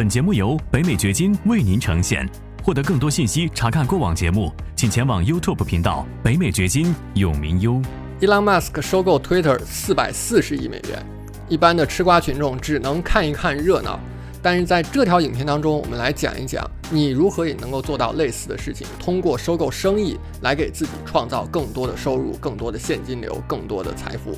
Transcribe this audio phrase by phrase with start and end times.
[0.00, 2.26] 本节目由北美掘金为您呈现。
[2.64, 7.82] 获得更多信息，查看过往节目，请前往 YouTube 频道“北美掘金”永明优。
[8.18, 11.04] 伊朗马斯克收购 Twitter 四百四十亿美元，
[11.50, 14.00] 一般的吃瓜群众只能看一看热闹。
[14.40, 24.34] 但是在这条影片当中，我们来讲一讲你如何也能够做到类似的事情，通过收购生意来给自己创造更多的收入、更多的现金流、更多的财富。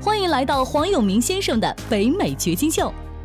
[0.00, 2.94] 欢迎来到黄永明先生的北美掘金秀。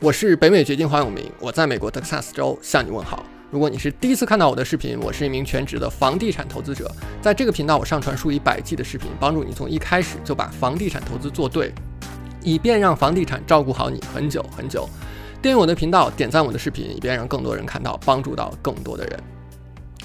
[0.00, 3.26] 我是北美掘金黄永明，我在美国德克萨斯州向你问好。
[3.50, 6.88] 如果你是第一次看到我的视频，我是一名全职的房地产投资者，
[7.20, 11.74] 在这个频道我上传数以百计的视频，帮助你从一开始就把房地产投资做对，
[12.44, 14.88] 以便让房地产照顾好你很久很久。
[15.42, 19.20] 订阅我的频道，点赞我的视频，以便让更多人看到，帮助到更多的人。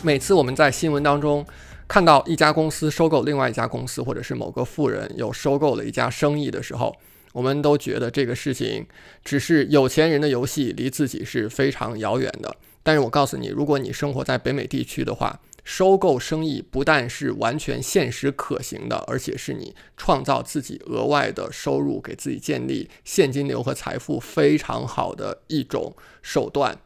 [0.01, 1.45] 每次我们在新闻当中
[1.87, 6.95] 看到一家公司收购另外一家公司，或者是某个富人又收购了一家生意的时候，
[7.33, 8.87] 我们都觉得这个事情
[9.25, 12.55] 只是有钱人的游戏，离自己是非常遥远的。
[12.81, 26.77] 但是我告诉你，如果你生活在北美地区的话，收购生意不但是完全现实可行的，而且是你创造自己额外的收入、给自己建立现金流和财富非常好的一种手段。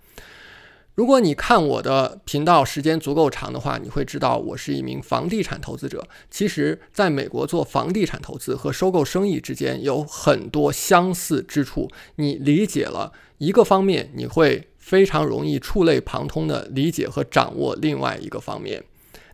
[0.98, 6.04] 如果你看我的频道时间足够长的话，你会知道我是一名房地产投资者。
[6.32, 11.88] 其实，在美国做房地产投资和收购生意之间有很多相似之处。
[12.16, 18.84] 你理解了一个方面，你会非常容易触类旁通的理解和掌握另外一个方面。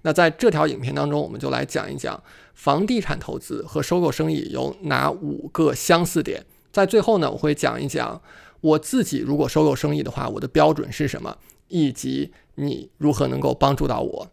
[0.02, 2.22] 那在这条影片当中，我们就来讲一讲
[2.54, 6.46] 房地产投资和收购生意有哪五个相似点。
[6.74, 8.22] 在最后呢，我会讲一讲
[8.60, 11.38] 我自己如果收购生意的话，我的标准是什么。
[11.68, 14.32] 以及你如何能够帮助到我？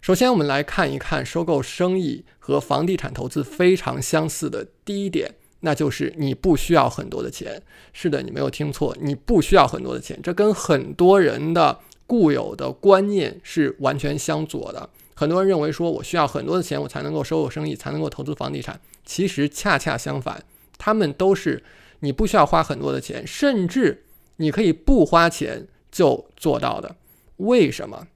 [0.00, 7.60] 首先，我们来看一看收购生意和房地产投资非常相似的第一点，那就是你不需要很多的钱。
[7.92, 10.20] 是的，你没有听错，你不需要很多的钱。
[10.22, 14.88] 这跟很多人的固有的观念是完全相左的。
[15.14, 18.80] 很多人认为说我需要很多的钱，我才能够收购生意，才能够投资房地产。
[19.04, 20.44] 其实恰恰相反，
[20.78, 21.64] 他们都是
[22.00, 24.04] 你不需要花很多的钱，甚至
[24.36, 25.66] 你可以不花钱。
[25.96, 26.94] 就做到的，
[27.38, 28.06] 为什么？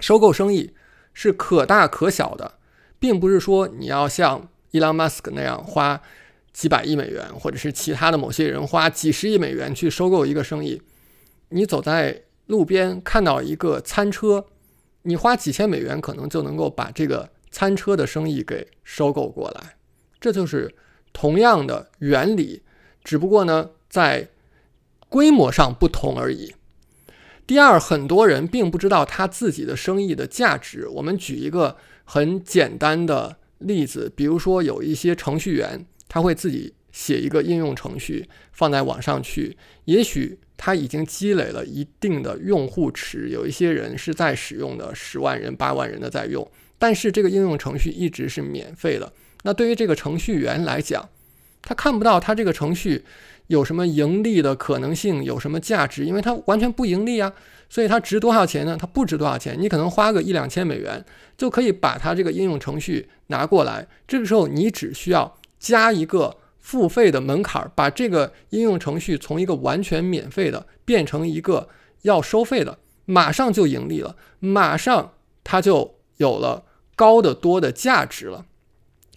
[0.00, 0.74] 收购生意
[1.12, 2.54] 是可大可小的，
[2.98, 6.02] 并不是说你要像伊朗马斯克那样花
[6.52, 10.82] 几百亿美元，或者是其他的某些人花几十亿美元去收购一个生意。
[11.50, 14.46] 你走在路边看到一个餐车，
[15.02, 19.76] 你花几千美元可能就能够把这个餐车的生意给收购过来。
[20.20, 20.74] 这就是
[21.12, 22.64] 同样的原理，
[23.04, 24.30] 只不过呢，在
[25.08, 26.52] 规模上不同而已。
[27.46, 30.88] 第二，很多人并不知道他自己的生意的价值。
[30.88, 49.12] 我们举一个很简单的例子，比如说有一些程序员，他会自己写一个应用程序放在网上去，也许他已经积累了一定的用户池，有一些人是在使用的，十万人、八万人的在用，但是这个应用程序一直是免费的。
[49.42, 51.06] 那对于这个程序员来讲，
[51.60, 53.04] 他看不到他这个程序。
[53.48, 55.22] 有什么盈利的可能性？
[55.22, 56.04] 有什么价值？
[56.04, 57.32] 因为它完全不盈利啊，
[57.68, 58.76] 所以它值多少钱呢？
[58.80, 59.56] 它不值多少钱。
[59.60, 61.04] 你可能花个一两千美元
[61.36, 63.86] 就可以把它这个应用程序拿过来。
[64.08, 71.68] 这个时候你只需要加一个付费的门槛儿，把这个应用程序从一个完全免费的变成一个
[72.02, 75.12] 要收费的，马上就盈利了，马上
[75.42, 76.64] 它就有了
[76.96, 78.46] 高的多的价值了。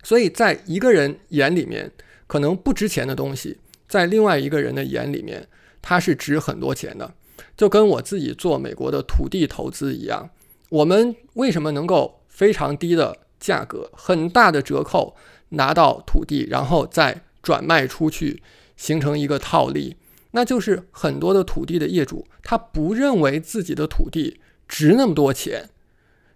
[0.03, 1.91] 所以在一个人眼里面，
[2.27, 3.57] 可能不值钱的东西。
[3.87, 5.47] 在另外一个人的眼里面，
[5.81, 7.13] 它是值很多钱的，
[7.55, 10.29] 就跟我自己做美国的土地投资一样。
[10.69, 15.15] 我们为什么能够非常低的价格、很大的折扣
[15.49, 18.43] 拿到土地，然后再转卖出去，
[18.75, 19.95] 形成一个套利？
[20.31, 25.69] 那就是很多的土地的业主，他不认为自己的土地值那么多钱，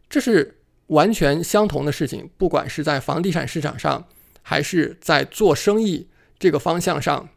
[0.10, 2.30] 这是完全相同的事情。
[2.38, 4.08] 不管是在房地产市场上，
[4.42, 6.08] 还是在做生意
[6.40, 7.28] 这个方向上。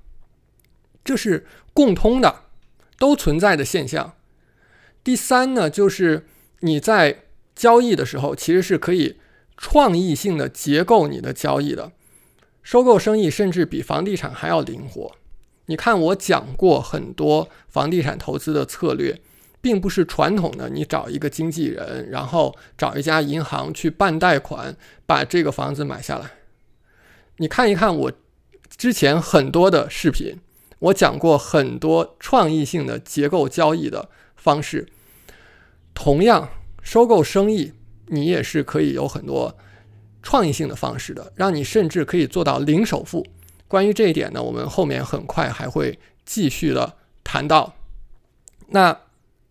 [1.04, 2.42] 这是共通的，
[2.98, 4.14] 都存在的现象。
[5.04, 6.26] 第三呢，就是
[6.60, 7.24] 你在
[7.54, 9.18] 交易的时候，其实是可以
[9.56, 11.92] 创意性的结构你的交易的。
[12.62, 15.14] 收购生意甚至比房地产还要灵活。
[15.66, 19.20] 你看我讲过很多房地产投资的策略，
[19.60, 26.30] 并不是传统的你找一个经纪人，然后找一家银行去办贷款，把这个房子买下来。
[27.36, 28.12] 你看一看我
[28.76, 30.38] 之前很多的视频，
[30.84, 34.86] 我讲过很多创意性的结构交易的方式。
[35.94, 36.50] 同样，
[36.82, 37.72] 收购生意，
[38.08, 39.56] 你也是可以有很多
[40.22, 43.26] 创意性的方式的，让你甚至可以做到零首付。
[43.66, 47.74] 关于这一点呢，我们后面很快还会继续的谈到。
[48.68, 49.00] 那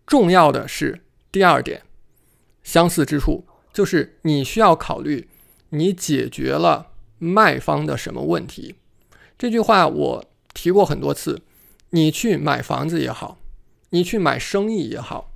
[0.05, 1.01] 重要的是
[1.31, 1.81] 第二点，
[2.61, 5.27] 相似之处就是你需要考虑，
[5.69, 8.75] 你解决了卖方的什么问题。
[9.37, 11.41] 这句话我提过很多次。
[11.89, 13.37] 你去买房子也好，
[13.91, 15.31] 你去买生意也好，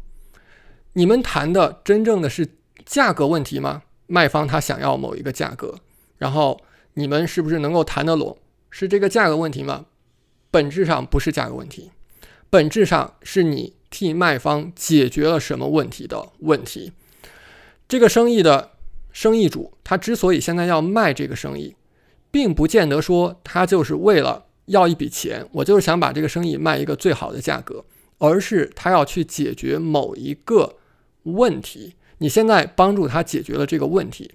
[0.94, 2.48] 你们谈的真正的是
[2.86, 3.84] 价格问题吗？
[4.08, 5.76] 卖方他想要某一个价格，
[6.18, 6.60] 然后
[6.96, 8.38] 你们是不是能够谈得拢？
[8.72, 9.86] 是这个价格问题吗？
[10.50, 11.92] 本质上不是价格问题，
[12.50, 16.94] 本质上是你替卖方解决了什么问题的问题。
[17.88, 18.72] 这个生意的
[19.12, 21.76] 生意主，他之所以现在要卖这个生意，
[22.32, 27.84] 并不见得说他就是为了要一笔钱，我就是想把这个生意卖一个最好的价格，
[28.20, 30.78] 而是他要去解决某一个
[31.24, 31.96] 问题。
[32.20, 34.32] 你现在帮助他解决了这个问题，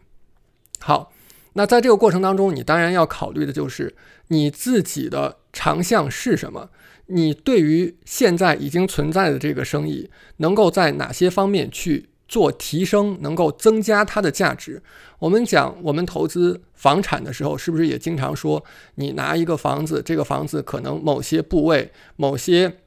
[0.78, 1.12] 好。
[1.54, 3.94] 那在这个过程当中，你当然要考虑的就是
[4.28, 6.70] 你自己的长项是什么？
[7.08, 10.08] 你对于现在已经存在的这个生意，
[10.38, 14.82] 能够在哪些方面去做提升，能够增加它的价值？
[15.18, 18.64] 我们讲我们投资房产的时候，是不是也经常说，
[18.94, 22.78] 你拿一个房子，这个房子可能某些部位、某些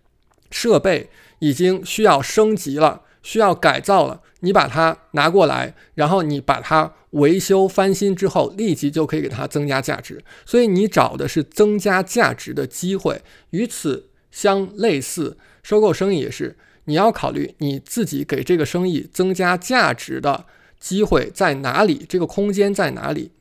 [0.49, 3.03] 设备已经需要升级了？
[3.21, 10.23] 需要改造了，你把它拿过来，然后你把它维修翻新之后，立即就可以给它增加价值。
[10.43, 13.21] 所以你找的是增加价值的机会。
[13.51, 20.45] 与此相类似，收购生意也是，你要考虑你自己给这个生意增加价值的
[20.79, 23.31] 机会在哪里，这个空间在哪里。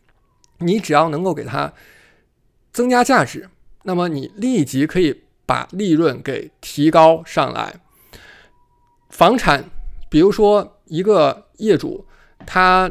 [0.58, 1.72] 你只要能够给它
[2.72, 3.48] 增加价值，
[3.84, 7.76] 那么你立即可以把利润给提高上来。
[9.08, 9.70] 房产。
[10.10, 12.06] 比如说，一个业主
[12.46, 12.88] 他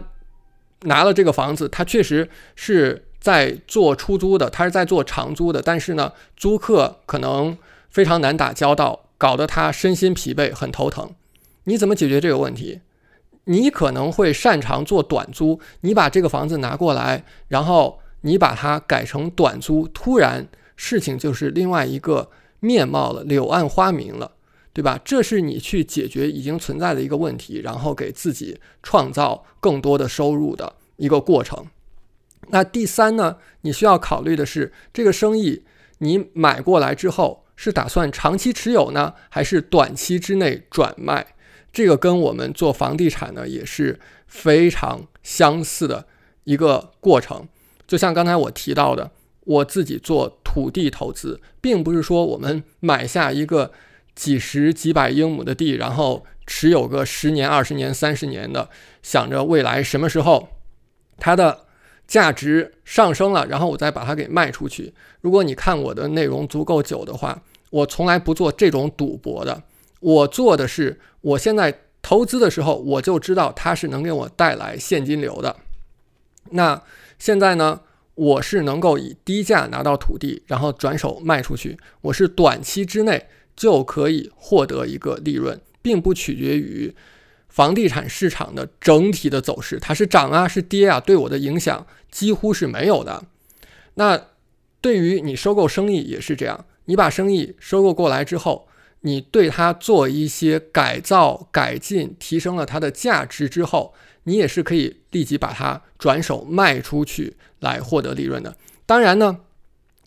[0.81, 7.57] 拿了这个房子，他确实是在做出租的，他是在做长租的，但是呢，租客可能
[7.89, 11.15] 非常难打交道，搞得他身心疲惫，很头疼。
[11.63, 12.81] 你怎么解决这个问题？
[13.45, 22.29] 你可能会擅长做短租，你把这个房子拿过来，然后你把它改成短租，突然事情就是另外一个
[22.59, 24.29] 面貌了，柳暗花明了。
[24.73, 24.99] 对吧？
[25.05, 31.67] 这是你去解决已经存在的一个问题，然后给自己创造更多的收入的一个过程。
[32.49, 33.37] 那第三呢？
[33.61, 35.63] 你需要考虑的是，这个生意
[35.99, 41.35] 你买过来之后，是打算长期持有呢，还是短期之内转卖？
[41.71, 46.07] 这个跟我们做房地产呢也是非常相似的
[46.43, 47.47] 一个过程。
[47.87, 49.11] 就像刚才我提到的，
[49.41, 53.71] 我自己做土地投资，并不是说我们买下一个。
[54.15, 58.69] 几十几百英亩的地，然后持有个十年、二十年、三十年的，
[59.01, 60.49] 想着未来什么时候
[61.17, 61.62] 它的
[62.13, 64.93] 价值上升了，然后我再把它给卖出去。
[65.21, 69.63] 如果你看我的内容足够久的话，我从来不做这种赌博的。
[69.99, 75.55] 我做的是，我现在投资的时候，我就知道它是能给我带来现金流的。
[76.51, 76.79] 那
[77.17, 77.81] 现在呢，
[78.13, 81.79] 我是能够以低价拿到土地，然后转手卖出去。
[82.01, 83.25] 我是短期之内。
[83.55, 86.91] 就可以获得一个利润，并不取决于
[87.53, 93.25] 房地产市场的整体的走势，它是涨啊是跌啊，对我的影响几乎是没有的。
[93.93, 94.19] 那
[94.81, 98.67] 对于你收购生意也是这样，你把生意收购过来之后，
[99.01, 103.93] 你对它做一些改造、改进，提升了它的价值之后，
[104.23, 108.57] 你也是可以立即把它转手卖出去来获得利润的。
[108.87, 109.41] 当然呢。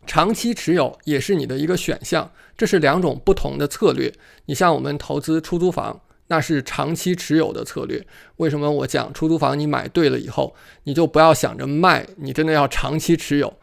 [0.09, 4.13] 长期持有也是你的一个选项，这是两种不同的策略。
[4.45, 8.07] 你像我们投资出租房，那是长期持有的策略。
[8.37, 9.59] 为什么我讲出租房？
[9.59, 10.55] 你买对了以后，
[10.85, 13.59] 你就不要想着卖，你真的要长期持有。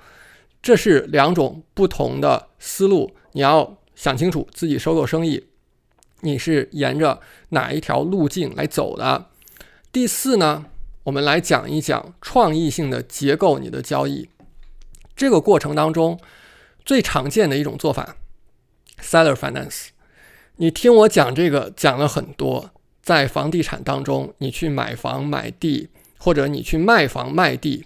[0.62, 5.48] 这是两种不同的思路，你要想清楚自己收购生意，
[6.22, 9.26] 你是沿着哪一条路径来走的。
[9.92, 10.66] 第四呢，
[11.04, 14.30] 我们来讲一讲创意性的结构你的交易。
[15.16, 16.20] 这个过程当中，
[16.86, 18.16] 最常见的一种做法
[19.02, 19.90] ，seller finance。
[20.58, 22.70] 你听我讲这个讲了很多，
[23.02, 27.86] 在房地产当中，你去买房买地，或者你去卖房卖地，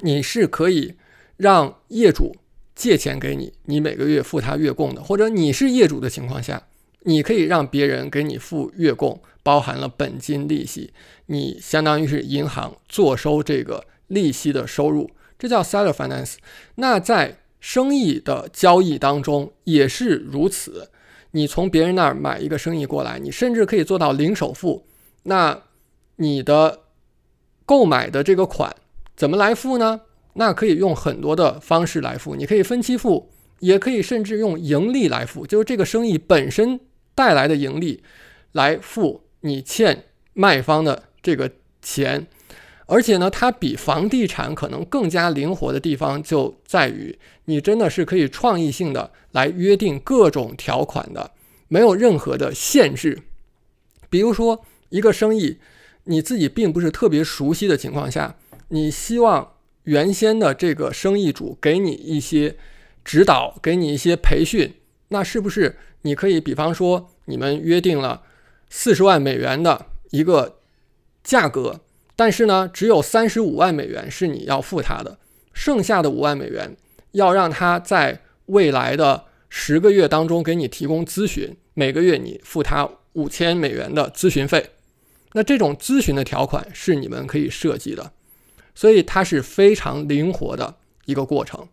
[0.00, 0.94] 你是可以
[1.38, 2.36] 让业主
[2.74, 6.62] 借钱给你，你每个月付他月供的，或者你是业主的情况下，
[7.04, 10.92] 你可以让别人给你付月供，包含了本金、利息，
[11.26, 16.34] 你相当于是银行坐收这个利息的收入，这叫 seller finance。
[16.74, 20.90] 那在生意的交易当中也是如此，
[21.32, 24.86] 你从别人那儿买一个生意过来，你甚至可以做到零首付，
[25.24, 25.62] 那
[26.16, 26.80] 你的
[27.66, 28.74] 购买的这个款
[29.14, 30.00] 怎么来付呢？
[30.34, 36.78] 那可以用很多的方式来付，你可以分期付，也可以甚至用盈利来付，就是这个生意本身
[37.14, 38.02] 带来的盈利
[38.52, 41.50] 来付你欠卖方的这个
[41.82, 42.26] 钱。
[42.88, 51.30] 而且呢，它比房地产可能更加灵活的地方就在于，你真的是可以创意性的来约定各种条款的，
[51.68, 53.20] 没有任何的限制。
[54.10, 55.58] 比如说，一个生意
[56.04, 58.34] 你自己并不是特别熟悉的情况下，
[58.70, 59.52] 你希望。
[59.84, 62.56] 原先的这个生意主给你一些
[63.02, 64.74] 指导，给你一些培训，
[65.08, 68.20] 那是不是你可以，比方说你们约定了
[68.68, 70.58] 四十万美元的一个
[71.24, 71.80] 价格，
[72.18, 75.20] 但是呢，只有三十五万美元是你要付他的，
[75.52, 76.76] 剩下的五万美元
[77.12, 84.70] 要让他在未来的十个月当中给你提供咨询，每个月你付他五千美元的咨询费，
[85.34, 88.10] 那这种咨询的条款是你们可以设计的。
[88.74, 91.68] 所以它是非常灵活的一个过程。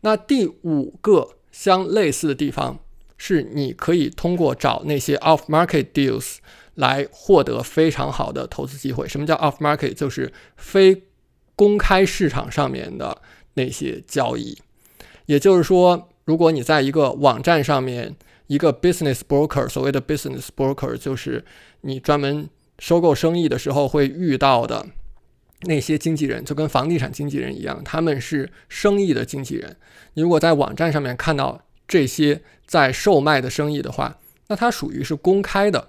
[0.00, 2.80] 那第五个相类似的地方
[3.16, 6.38] 是，你可以通过找那些 off-market deals
[6.74, 9.08] 来获得非常好的投资机会。
[9.08, 9.94] 什么叫 off-market？
[9.94, 11.04] 就是非
[11.54, 13.22] 公开市场上面的
[13.54, 14.58] 那些交易。
[15.26, 18.16] 也就是说，如果你在一个网站上面，
[18.46, 21.44] 一个 business broker，所谓的 business broker 就是
[21.80, 24.86] 你专门收购生意的时候会遇到的。
[25.66, 29.74] 那些经纪人就跟房地产经纪人一样，他们是生意的经纪人。
[30.12, 35.88] 你如果在网站上面看到这些在售卖的生意的话，那它属于是公开的。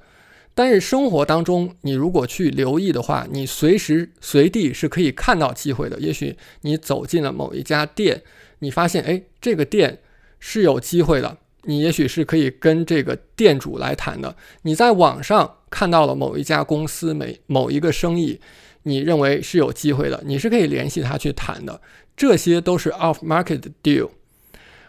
[0.56, 6.00] 但是生活当中，你如果去留意的话，你随时随地是可以看到机会的。
[6.00, 8.24] 也许你走进了某一家店，
[8.60, 10.00] 你发现哎，这个店
[10.40, 14.36] 是有机会的，你也许是可以跟这个店主来谈的。
[14.64, 18.40] 你在网上看到了某一家公司、每某一个生意。
[18.88, 21.82] 你认为是有机会的，你是可以联系他去谈的，
[22.16, 24.12] 这些都是 off market deal。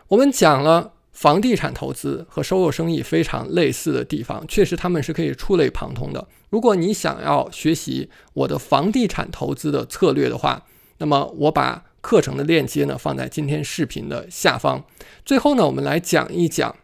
[0.09, 6.29] 我们讲了房地产投资和收购生意非常类似的地方，确实他们是可以触类旁通的。
[6.51, 10.67] 如果你想要学习我的房地产投资的策略的话，
[10.99, 14.85] 那么我把课程的链接呢放在今天视频的下方。
[15.25, 16.77] 最后呢，我们来讲一讲，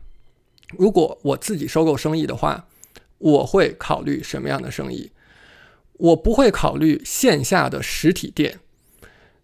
[0.79, 2.67] 如果我自己收购生意的话，
[3.19, 5.11] 我会考虑什么样的生意？
[5.99, 8.61] 我不会考虑线下的实体店。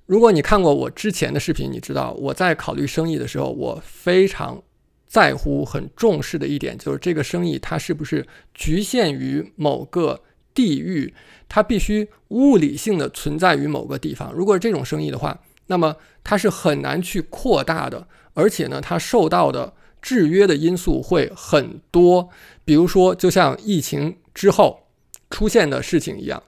[0.06, 4.62] 如果你看过我之前的视频，你知道我在考虑生意的时候，我非常
[5.08, 8.24] 在乎、很重视的一点就是这个生意它是不是
[8.54, 10.22] 局限于某个
[10.54, 11.12] 地域，
[11.48, 14.32] 它必须物理性的存在于某个地方。
[14.32, 19.72] 如果是这种生意的话，那么它是很难去扩大的，而且呢，它受到的
[20.02, 22.28] 制约的因素会很多。
[22.64, 24.88] 比如说，就像疫情之后
[25.30, 26.42] 出现的事情一样。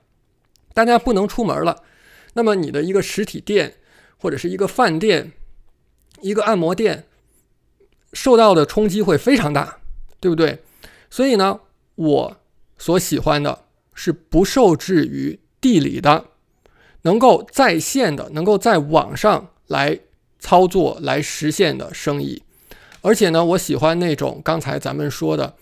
[0.75, 1.83] 大家不能出门了，
[2.35, 3.75] 那么你的一个实体店
[4.19, 5.33] 或者是一个饭店、
[6.21, 7.07] 一个按摩店
[8.13, 9.79] 受到的冲击会非常大，
[10.19, 10.63] 对不对？
[11.11, 11.61] 所以呢，
[11.95, 12.37] 我
[12.79, 13.65] 所喜欢的
[13.95, 16.25] 是不受制于地理的，
[17.03, 19.99] 能够在线的，能够在网上来
[20.39, 22.43] 操作来实现的生意。
[23.03, 25.55] 而且呢，我喜欢那种刚才咱们说的，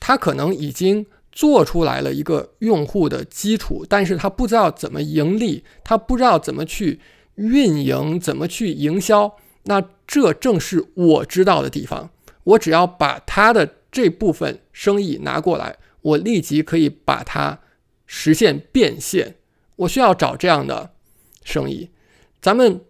[0.00, 1.06] 他可能已经。
[1.30, 6.98] 做出来了一个用户的基础，但是他不知道怎么盈利，他不知道怎么去
[7.36, 9.36] 运营，怎么去营销。
[9.68, 12.10] 那这正是我知道的地方。
[12.42, 17.60] 我只要把他的这部分生意拿过来，我立即可以把它
[18.06, 19.36] 实现变现。
[19.76, 20.92] 我需要找这样的
[21.44, 21.90] 生意。
[22.40, 22.80] 咱们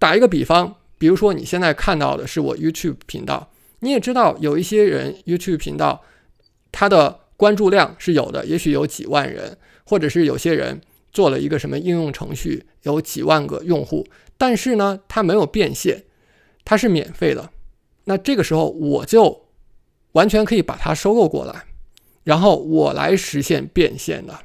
[0.00, 6.02] 打一个比方，比如说你现在看到的是我 YouTube 频道，你也知道有一些人 YouTube 频道，
[6.72, 10.80] 他的关注量是有的，也许有几万人，或者是有些人
[11.14, 14.06] 做了一个什么应用程序，有几万个用户，
[14.36, 16.04] 但是呢，它没有变现，
[16.66, 17.48] 它是免费的。
[18.04, 19.46] 那这个时候我就
[20.12, 21.64] 完全可以把它收购过来，
[22.24, 24.38] 然后我来实现变现的。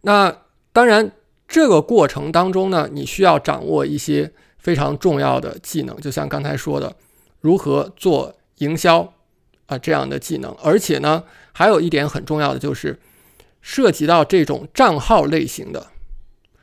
[0.00, 0.36] 那
[0.72, 1.12] 当然，
[1.46, 6.96] 这个过程当中呢，你需要掌握一些非常重要的技能，就像刚才说的，
[7.40, 9.14] 如何做营销。
[9.66, 12.98] 啊，这样的技能，而且呢，还有一点很重要的就是，
[13.68, 15.88] 涉及到这种账号类型的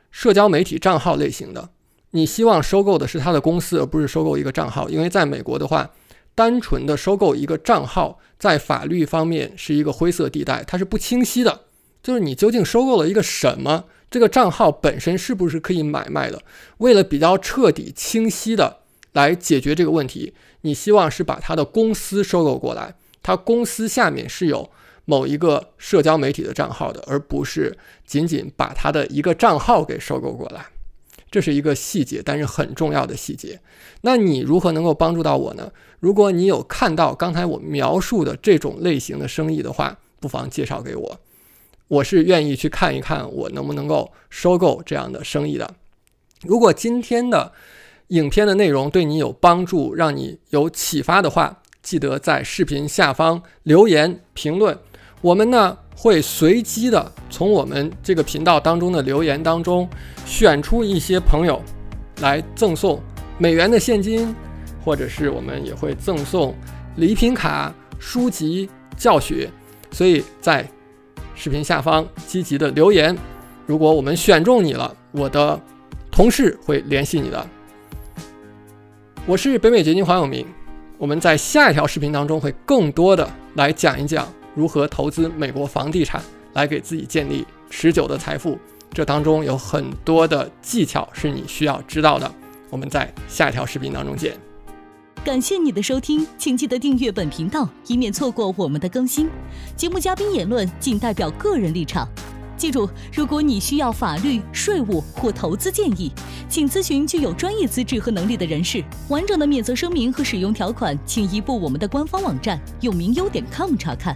[0.10, 1.70] 社交媒体账号类型的，
[2.10, 5.92] 你希望收购的是他的公司，而不是收购一个账号，因为在美国的话，
[6.34, 11.62] 单纯的收购一个账号，在法律方面是一个灰色地带，它是不清晰的。
[12.02, 13.84] 就是你究竟收购了一个什么？
[14.10, 16.42] 这个账号本身是不是可以买卖的？
[16.80, 18.80] 为了比较彻底、清晰的
[19.12, 24.72] 来解决这个问题，你希望是把他的公司收购过来，他公司下面是有
[25.06, 30.66] 某一个社交媒体的账号的，而不是仅仅把他的一个账号给收购过来。
[31.32, 33.60] 这是一个细节，但是很重要的细节。
[34.02, 35.72] 那你如何能够帮助到我呢？
[36.00, 41.20] 如果你有看到刚才我描述的这种类型的生意的话，不妨介绍给我。
[41.88, 45.76] 我是愿意去看一看，我能不能够收购这样的生意的。
[46.44, 47.52] 如果今天的
[48.08, 54.78] 影片的内容对你有帮助，让你有启发的话，记得在视频下方留言评论。
[55.26, 59.90] 我们呢会随机的从我们这个频道当中的留言当中
[60.24, 61.60] 选出一些朋友
[62.22, 63.02] 来赠送
[63.40, 64.36] 美元的现金，
[64.84, 66.54] 或者是我们也会赠送
[66.98, 69.50] 礼品卡、书籍、教学。
[69.90, 70.64] 所以在
[71.34, 73.18] 视频下方积极的留言，
[73.66, 75.60] 如果我们选中你了，我的
[76.12, 77.48] 同事会联系你的。
[79.26, 80.46] 我是北美掘金黄永明，
[81.00, 88.58] 我们在下一条视频当中会更多的来讲一讲如何投资美国房地产，来给自己建立持久的财富。
[88.92, 92.34] 这当中有很多的技巧是你需要知道的。
[92.70, 94.36] 我们在下条视频当中见。
[95.24, 99.28] 感谢你的收听，请记得订阅本频道，以免错过我们的更新。
[99.76, 102.08] 节目嘉宾言论仅代表个人立场。
[102.56, 106.10] 记住，如果你需要法律、税务或投资建议，
[106.48, 108.82] 请咨询具有专业资质和能力的人士。
[109.10, 114.16] 完整的免责声明和使用条款，请移步我们的官方网站永明优点 com 查看。